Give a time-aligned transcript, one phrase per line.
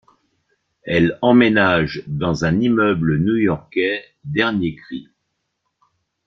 [0.81, 5.07] Elle emménage dans un immeuble new-yorkais dernier cri.